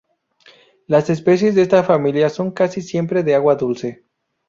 [0.87, 4.03] Las especies de esta familia son casi siempre de agua dulce.